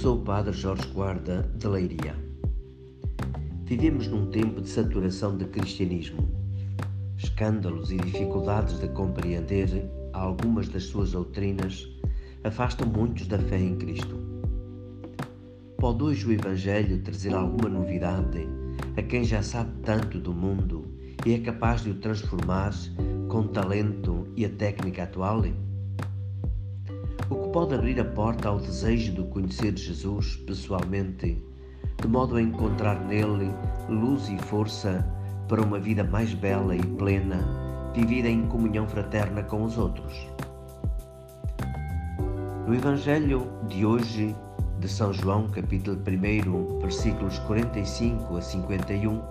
[0.00, 2.16] sou o Padre Jorge Guarda de Leiria.
[3.64, 6.26] Vivemos num tempo de saturação de cristianismo.
[7.18, 9.68] Escândalos e dificuldades de compreender
[10.14, 11.86] algumas das suas doutrinas
[12.44, 14.16] afastam muitos da fé em Cristo.
[15.76, 18.48] Pode hoje o Evangelho trazer alguma novidade
[18.96, 20.82] a quem já sabe tanto do mundo
[21.26, 22.72] e é capaz de o transformar
[23.28, 25.44] com o talento e a técnica atual?
[27.30, 31.40] O que pode abrir a porta ao desejo de conhecer Jesus pessoalmente,
[32.02, 33.54] de modo a encontrar nele
[33.88, 35.06] luz e força
[35.46, 37.38] para uma vida mais bela e plena,
[37.94, 40.12] vivida em comunhão fraterna com os outros.
[42.66, 44.34] No Evangelho de hoje,
[44.80, 49.22] de São João, capítulo 1, versículos 45 a 51,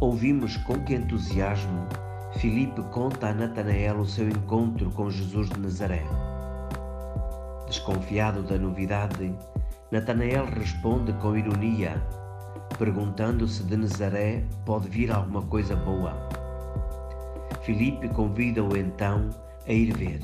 [0.00, 1.86] ouvimos com que entusiasmo
[2.38, 6.31] Filipe conta a Natanael o seu encontro com Jesus de Nazaré.
[7.72, 9.34] Desconfiado da novidade,
[9.90, 12.06] Natanael responde com ironia,
[12.78, 16.28] perguntando se de Nazaré pode vir alguma coisa boa.
[17.62, 19.30] Filipe convida-o então
[19.66, 20.20] a ir ver.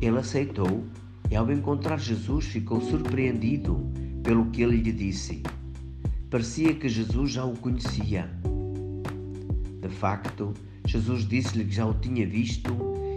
[0.00, 0.84] Ele aceitou
[1.28, 3.90] e, ao encontrar Jesus, ficou surpreendido
[4.22, 5.42] pelo que ele lhe disse.
[6.30, 8.30] Parecia que Jesus já o conhecia.
[9.82, 10.54] De facto,
[10.86, 12.76] Jesus disse-lhe que já o tinha visto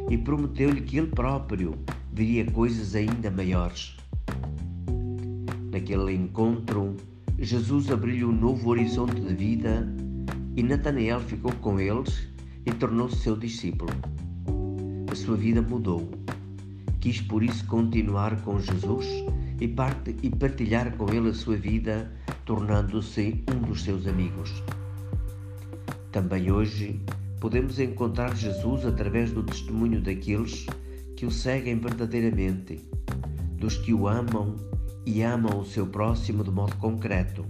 [0.10, 1.78] e prometeu-lhe que ele próprio
[2.12, 3.96] veria coisas ainda maiores.
[5.72, 6.96] Naquele encontro,
[7.38, 9.88] Jesus abriu-lhe um novo horizonte de vida
[10.56, 12.28] e Natanael ficou com eles
[12.66, 13.92] e tornou-se seu discípulo.
[15.12, 16.10] A sua vida mudou.
[17.00, 19.06] Quis por isso continuar com Jesus
[19.62, 22.12] e partilhar com ele a sua vida,
[22.46, 24.64] tornando-se um dos seus amigos.
[26.12, 27.00] Também hoje
[27.40, 30.66] podemos encontrar Jesus através do testemunho daqueles
[31.20, 32.80] que o seguem verdadeiramente,
[33.58, 34.56] dos que o amam
[35.06, 37.46] e amam o seu próximo de modo concreto,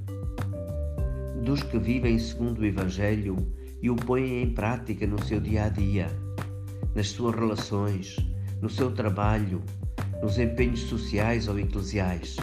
[1.44, 3.36] dos que vivem segundo o Evangelho
[3.80, 6.08] e o põem em prática no seu dia a dia,
[6.96, 8.16] nas suas relações,
[8.60, 9.62] no seu trabalho,
[10.20, 12.38] nos empenhos sociais ou eclesiais.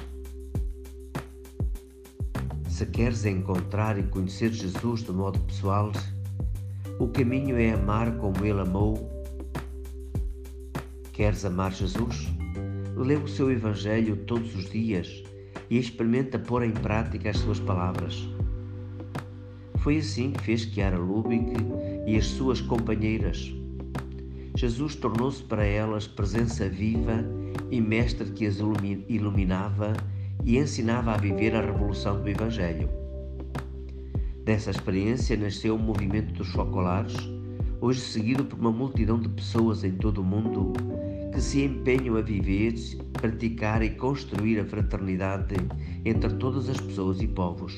[2.69, 5.91] Se queres encontrar e conhecer Jesus de modo pessoal,
[7.01, 9.16] o caminho é amar como Ele amou.
[11.17, 12.31] Queres amar Jesus?
[12.95, 15.25] Lê o seu Evangelho todos os dias
[15.71, 18.29] e experimenta pôr em prática as suas palavras.
[19.79, 21.55] Foi assim que fez Chiara Lubick
[22.07, 23.51] e as suas companheiras.
[24.57, 27.25] Jesus tornou-se para elas presença viva
[27.71, 28.59] e mestre que as
[29.09, 29.95] iluminava
[30.45, 32.91] e ensinava a viver a revolução do Evangelho.
[34.45, 37.17] Dessa experiência nasceu o movimento dos focolares,
[37.81, 40.75] hoje seguido por uma multidão de pessoas em todo o mundo
[41.37, 42.73] que se empenham a viver,
[43.13, 45.57] praticar e construir a fraternidade
[46.03, 47.77] entre todas as pessoas e povos.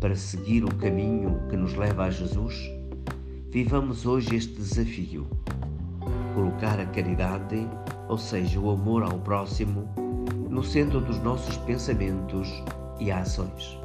[0.00, 2.54] Para seguir o caminho que nos leva a Jesus,
[3.50, 5.26] vivamos hoje este desafio:
[6.34, 7.68] colocar a caridade,
[8.08, 9.86] ou seja, o amor ao próximo,
[10.48, 12.48] no centro dos nossos pensamentos
[12.98, 13.78] e ações.